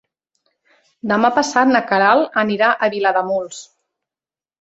[1.11, 3.61] Demà passat na Queralt anirà a Vilademuls.